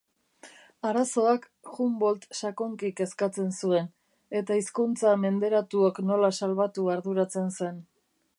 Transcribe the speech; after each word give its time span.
Arazoak 0.91 1.43
Humboldt 1.75 2.25
sakonki 2.39 2.91
kezkatzen 3.01 3.53
zuen, 3.59 3.91
eta 4.41 4.59
hizkuntza 4.61 5.15
menderatuok 5.27 6.03
nola 6.11 6.35
salbatu 6.41 6.89
arduratzen 6.97 7.55
zen. 7.61 7.81